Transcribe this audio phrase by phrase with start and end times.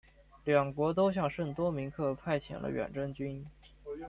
[0.45, 3.45] 两国都向圣多明克派遣了远征军。